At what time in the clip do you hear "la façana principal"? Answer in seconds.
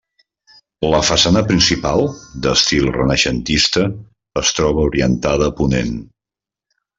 0.93-2.01